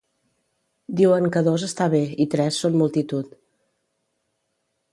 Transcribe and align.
Diuen 1.01 1.27
que 1.35 1.43
dos 1.49 1.65
està 1.67 1.87
bé 1.95 2.01
i 2.25 2.27
tres 2.35 2.59
són 2.63 2.79
multitud 2.83 3.39